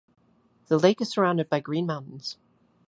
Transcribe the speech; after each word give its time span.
The 0.67 0.79
Lake 0.79 0.99
is 0.99 1.11
surrounded 1.11 1.47
by 1.47 1.59
green 1.59 1.85
mountains. 1.85 2.39